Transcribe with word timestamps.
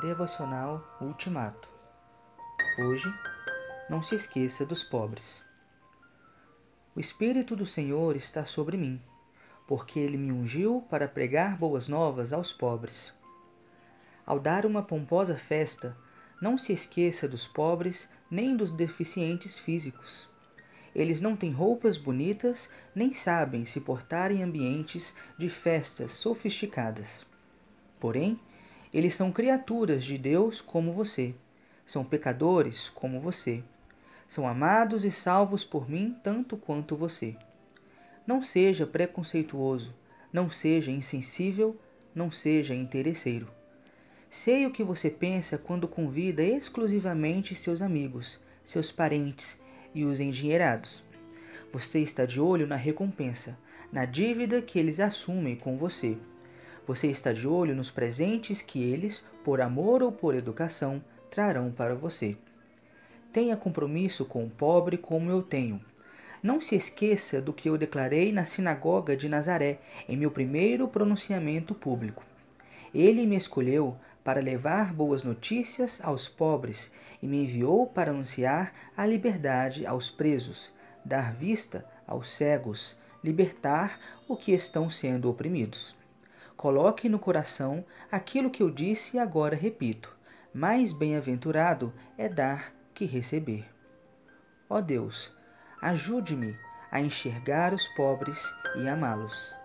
Devocional 0.00 0.84
Ultimato. 1.00 1.68
Hoje, 2.80 3.08
não 3.88 4.02
se 4.02 4.16
esqueça 4.16 4.66
dos 4.66 4.82
pobres. 4.82 5.40
O 6.96 7.00
Espírito 7.00 7.54
do 7.54 7.64
Senhor 7.64 8.16
está 8.16 8.44
sobre 8.44 8.76
mim, 8.76 9.00
porque 9.68 10.00
ele 10.00 10.16
me 10.16 10.32
ungiu 10.32 10.84
para 10.90 11.06
pregar 11.06 11.56
boas 11.56 11.86
novas 11.86 12.32
aos 12.32 12.52
pobres. 12.52 13.14
Ao 14.26 14.40
dar 14.40 14.66
uma 14.66 14.82
pomposa 14.82 15.36
festa, 15.36 15.96
não 16.42 16.58
se 16.58 16.72
esqueça 16.72 17.28
dos 17.28 17.46
pobres 17.46 18.10
nem 18.28 18.56
dos 18.56 18.72
deficientes 18.72 19.60
físicos. 19.60 20.28
Eles 20.92 21.20
não 21.20 21.36
têm 21.36 21.52
roupas 21.52 21.96
bonitas 21.96 22.68
nem 22.96 23.14
sabem 23.14 23.64
se 23.64 23.80
portar 23.80 24.32
em 24.32 24.42
ambientes 24.42 25.14
de 25.38 25.48
festas 25.48 26.12
sofisticadas. 26.12 27.24
Porém, 28.00 28.40
eles 28.94 29.16
são 29.16 29.32
criaturas 29.32 30.04
de 30.04 30.16
Deus 30.16 30.60
como 30.60 30.92
você. 30.92 31.34
São 31.84 32.04
pecadores 32.04 32.88
como 32.88 33.20
você. 33.20 33.60
São 34.28 34.46
amados 34.46 35.04
e 35.04 35.10
salvos 35.10 35.64
por 35.64 35.90
mim 35.90 36.16
tanto 36.22 36.56
quanto 36.56 36.94
você. 36.94 37.34
Não 38.24 38.40
seja 38.40 38.86
preconceituoso, 38.86 39.92
não 40.32 40.48
seja 40.48 40.92
insensível, 40.92 41.76
não 42.14 42.30
seja 42.30 42.72
interesseiro. 42.72 43.48
Sei 44.30 44.64
o 44.64 44.70
que 44.70 44.84
você 44.84 45.10
pensa 45.10 45.58
quando 45.58 45.88
convida 45.88 46.44
exclusivamente 46.44 47.52
seus 47.56 47.82
amigos, 47.82 48.40
seus 48.62 48.92
parentes 48.92 49.60
e 49.92 50.04
os 50.04 50.20
endinheirados. 50.20 51.02
Você 51.72 51.98
está 51.98 52.24
de 52.24 52.40
olho 52.40 52.64
na 52.64 52.76
recompensa, 52.76 53.58
na 53.90 54.04
dívida 54.04 54.62
que 54.62 54.78
eles 54.78 55.00
assumem 55.00 55.56
com 55.56 55.76
você. 55.76 56.16
Você 56.86 57.06
está 57.06 57.32
de 57.32 57.48
olho 57.48 57.74
nos 57.74 57.90
presentes 57.90 58.60
que 58.60 58.82
eles, 58.82 59.24
por 59.42 59.62
amor 59.62 60.02
ou 60.02 60.12
por 60.12 60.34
educação, 60.34 61.02
trarão 61.30 61.70
para 61.70 61.94
você. 61.94 62.36
Tenha 63.32 63.56
compromisso 63.56 64.26
com 64.26 64.44
o 64.44 64.50
pobre 64.50 64.98
como 64.98 65.30
eu 65.30 65.42
tenho. 65.42 65.80
Não 66.42 66.60
se 66.60 66.76
esqueça 66.76 67.40
do 67.40 67.54
que 67.54 67.70
eu 67.70 67.78
declarei 67.78 68.30
na 68.32 68.44
sinagoga 68.44 69.16
de 69.16 69.30
Nazaré, 69.30 69.78
em 70.06 70.14
meu 70.14 70.30
primeiro 70.30 70.86
pronunciamento 70.86 71.74
público. 71.74 72.22
Ele 72.94 73.26
me 73.26 73.36
escolheu 73.36 73.96
para 74.22 74.40
levar 74.40 74.92
boas 74.92 75.22
notícias 75.22 76.02
aos 76.04 76.28
pobres 76.28 76.92
e 77.22 77.26
me 77.26 77.44
enviou 77.44 77.86
para 77.86 78.10
anunciar 78.10 78.74
a 78.94 79.06
liberdade 79.06 79.86
aos 79.86 80.10
presos, 80.10 80.70
dar 81.02 81.32
vista 81.32 81.84
aos 82.06 82.30
cegos, 82.30 82.98
libertar 83.22 83.98
os 84.28 84.38
que 84.38 84.52
estão 84.52 84.90
sendo 84.90 85.30
oprimidos. 85.30 85.96
Coloque 86.56 87.08
no 87.08 87.18
coração 87.18 87.84
aquilo 88.10 88.50
que 88.50 88.62
eu 88.62 88.70
disse 88.70 89.16
e 89.16 89.20
agora 89.20 89.56
repito: 89.56 90.16
mais 90.52 90.92
bem-aventurado 90.92 91.92
é 92.16 92.28
dar 92.28 92.72
que 92.94 93.04
receber. 93.04 93.68
Ó 94.68 94.80
Deus, 94.80 95.36
ajude-me 95.82 96.56
a 96.90 97.00
enxergar 97.00 97.74
os 97.74 97.88
pobres 97.88 98.54
e 98.76 98.88
amá-los. 98.88 99.63